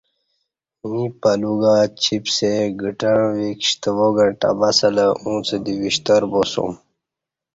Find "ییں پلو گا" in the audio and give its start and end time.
0.89-1.75